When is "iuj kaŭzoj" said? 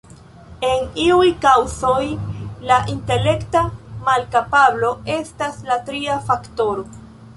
1.01-1.99